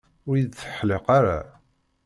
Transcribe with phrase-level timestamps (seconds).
[0.29, 1.39] Ur yi-d-teḥliq ara.